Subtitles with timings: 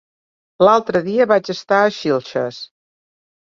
[0.67, 2.61] L'altre dia vaig estar a Xilxes.